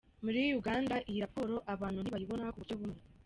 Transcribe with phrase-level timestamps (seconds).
[0.23, 2.99] Muri Uganda, iyi raporo abantu ntibayibona ku buryo bumwe.